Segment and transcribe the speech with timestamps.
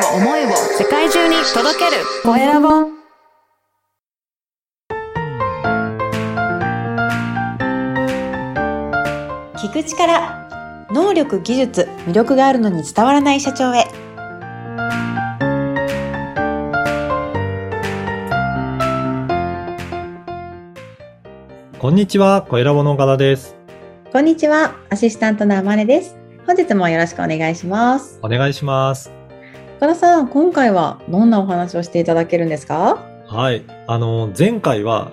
[0.00, 0.48] を思いを
[0.78, 2.02] 世界中に届ける。
[2.22, 2.68] コエラボ
[9.56, 13.84] 聞く力能力技術魅力があるのに伝わらない社長へ。
[21.78, 23.56] こんにちは、小ラボの岡田です。
[24.12, 26.16] こんにちはアシスタントのあまねです。
[26.46, 28.18] 本日もよろしくお願いします。
[28.22, 29.19] お願いします。
[29.80, 32.98] 岡田さん今回はどんなお話をしていただけるんですか？
[33.26, 33.64] はい。
[33.86, 35.10] あの、前回は、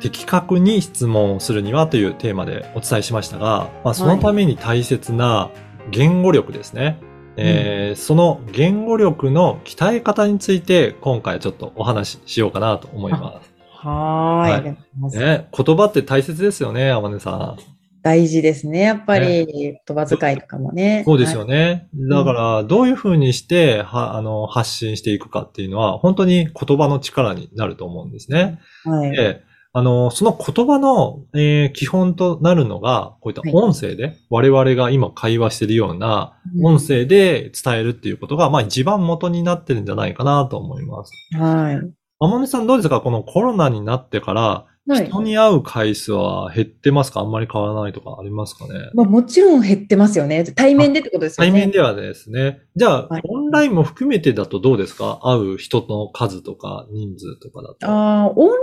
[0.00, 5.50] 的確に質問をするにはというテーマでお伝えしましたが、まあ、そのために大切な
[5.92, 6.98] 言語力ですね。
[7.36, 13.52] えーその言語力の鍛え方について今回ちょっとお話ししようかなと思います。
[13.70, 17.56] ははいね、言葉って大切ですよね、天音さん。
[18.02, 18.80] 大事ですね。
[18.80, 21.02] やっぱり言葉遣いとかもね。
[21.04, 21.88] そうですよね。
[22.08, 28.58] だから、どういうふうにして、は、あの、発信していくかっていうのは、本当に言葉の力になると思うんですね。
[28.84, 29.42] はい、
[29.72, 41.12] あの、その言葉の、えー基本となるのが、こういった音声で、我々が今会話しているような音声で伝えるっていうことが、まあ一番元になってるんじゃないかなと思います。
[41.36, 41.76] はい。
[42.18, 43.00] 天音さんどうですか？
[43.00, 47.20] このコロナになってから、はい人に会う回数は減ってますか？
[47.20, 48.90] あんまり変わらないとかありますかね？
[48.94, 50.42] まあ、もちろん減ってますよね。
[50.44, 51.52] 対面でってことですよね。
[51.52, 52.62] 対面ではですね。
[52.76, 55.20] じゃあ、はいオンラインも含めてだとどうですか？
[55.22, 57.86] 会う人の数とか人数とかだと。
[57.86, 58.54] ああ、オンラ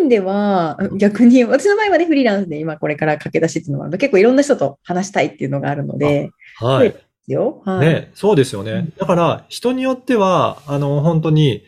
[0.00, 6.94] インでは逆に、私の場合はね、フリーランスで今これから駆け出しっていうのがあるので、結構いろんな人と話したいっていうのがあるので、はい。
[7.26, 7.62] よ。
[7.64, 7.86] はい。
[7.86, 8.92] ね、そうですよねうん。
[8.98, 11.62] だから、人によっては、あの、本当に、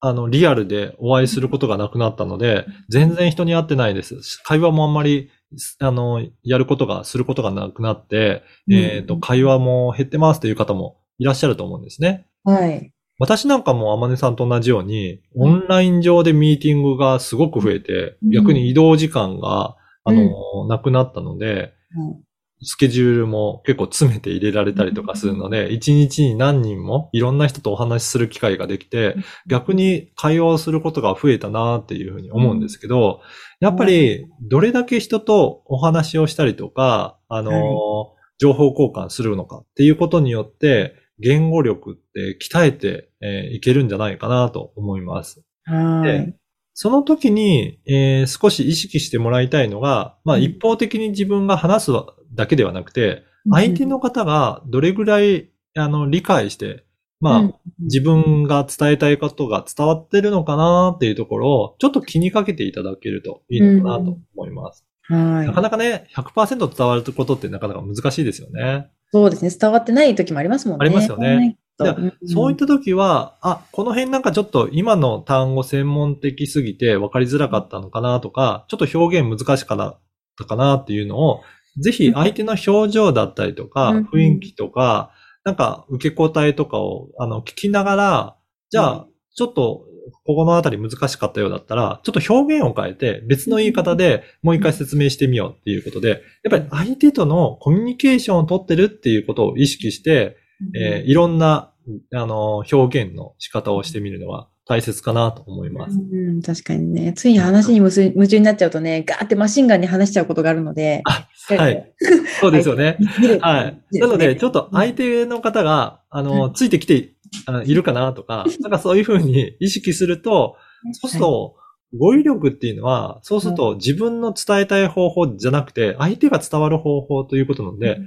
[0.00, 4.42] あの、リアルでお会いすることがなくなったので、全然人に会ってないです。
[4.44, 5.30] 会話もあんまり、
[5.78, 12.26] あの、やることが、することがなくなって、えっと、会話も減ってますという方もいらっしゃると思うんですね。
[12.44, 12.92] はい。
[13.18, 18.30] 私なんかも天音さんと同じように、オンライン上でミーティングがすごく増えて、うん。
[18.30, 20.30] 逆に移動時間が、あの、
[20.64, 22.25] うなくなったので、うん
[22.62, 33.20] スケジュールも結構詰めて入れられたりとかするので、一日に何人もいろんな人とお話しする機会ができて、逆に会話をすることが増えたなっていうふうに思うんですけど、
[33.60, 45.42] やっぱりどれだけ人とお話をしたりとか、あの、は情報交換するのかっていうことによって、言語力って鍛えてえーいけるんじゃないかなと思います。
[45.64, 46.26] はい。
[46.26, 46.36] で。
[46.74, 50.42] その時に、えー少し意識してもらいたいのが、まあうん。
[50.42, 51.92] 一方的に自分が話す
[52.36, 56.84] だけではなくて、相手の方がどれぐらい、あの、理解して、
[57.20, 64.86] まあ、うん自分が伝えたいことが伝わってるのかなっていうところを、ちょっと気にかけていただけるといいのかなと思います。
[65.08, 68.90] はいなかなかね、100%伝わることってなかなか難しいですよね。
[69.12, 69.50] そうですね。
[69.56, 70.86] 伝わってない時もありますもんね。
[70.86, 71.56] ありますよねはい。
[71.78, 71.96] じゃあ
[72.26, 80.00] そういった時は、あ、この辺なんかちょっと今の単語専門的すぎて分かりづらかったのかなとか、ちょっと表現難しかっ
[80.38, 81.42] たかなっていうのを、
[81.78, 85.10] ぜひ相手の表情だったりとか、うん雰囲気とか、
[85.44, 88.36] なんか受け答えとかをあの聞きながら、
[88.70, 89.84] じゃうあ、ちょっと、
[90.24, 96.18] ここのあたり難しかったようだったら、ちょっと表現を変えて別の言い方でもう一回説明してみようっていうことで、やっ
[96.50, 100.36] ぱり相手とのコミュニケーションを取ってるっていうことを意識して、
[100.74, 101.72] えーいろんな、
[102.14, 105.96] あの、表現の仕方をしてみるのは大切かなと思います。
[105.96, 107.12] うん、確かにね。
[107.12, 111.02] つい話に夢中になっちゃうとね、ガーってマシンガンに話しちゃうことがあるので。
[111.04, 111.94] あ、はい。
[112.40, 112.98] そうですよね。
[113.40, 113.98] はい。
[113.98, 117.14] なので、ちょっと相手の方が、あの、ついてきて
[117.46, 120.56] あいるかなとか、 なんかそういうふうに意識すると、
[120.92, 121.54] そうすると、
[121.96, 127.98] 語彙力っていうのは、そうすると自分の伝えたい方法じゃなくて、相手が伝わる方法ということなので、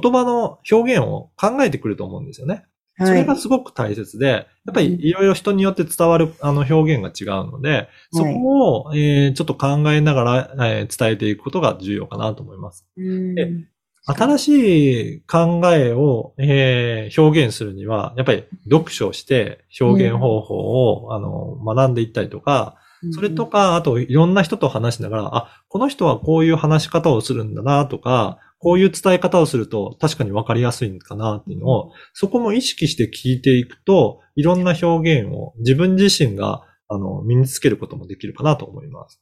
[0.00, 2.64] 言葉の表現を考えてくると思うんですよね。
[3.06, 4.38] それがすごく大切で、や
[4.70, 10.24] っぱりいろいろ人によって伝わるあの表現が違うので、そこを、えーちょっと考えなが
[10.56, 12.86] ら、えー伝えていくことが重要かなと思います。
[12.96, 13.34] うん。
[13.34, 13.50] で
[14.10, 14.48] 新し
[15.18, 22.76] い考えを、えー表現するには、やっぱり読書して表現方法を、あの学んでいったりとか、
[23.12, 39.20] それと、か、あといろんな人と話しながら、あ、この人はこういう話し方をするんだなとか、こういう伝え方をすると確かにわかりやすいんかなっていうのを、そこも意識して聞いていくと、いろんな表現を自分自身が、あの、身につけることもできるかなと思います。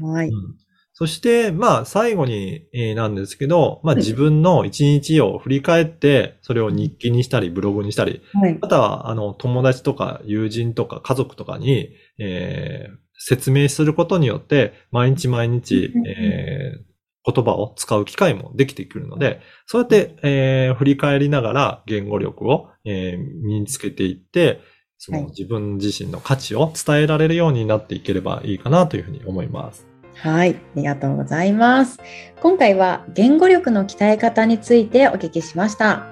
[0.00, 0.28] はい。
[0.28, 0.56] うん
[0.92, 8.58] そして、まあ、最後に、えーなんですけど、まあ、はい自分の一日を振り返って、それを日記にしたり、ブログにしたり、はい。
[8.60, 16.89] または、あの、友達とか友人とか家族とかに、えー説明することによって、毎日毎日うん、えー
[17.24, 24.60] 言葉を使う機会もできてくるので、そうやって、えー振り返りながら言語力を、えー身につけていって、
[24.98, 29.86] そはいの自分自身の価値を伝えられるようになっていければいいかなというふうに思います。
[30.14, 31.98] はい、ありがとうございます。
[32.40, 36.06] 今回は言語力の鍛え方についてお聞きしました。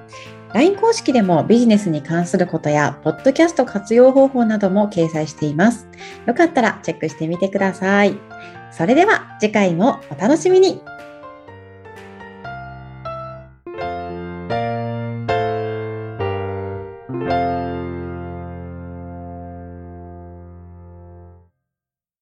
[0.55, 5.87] LINE 公式でもビジネスに関することや、ポッドキャスト活用方法なども掲載しています。
[6.25, 8.17] よかったらチェックしてみてください。
[8.71, 10.81] それでは次回もお楽しみに。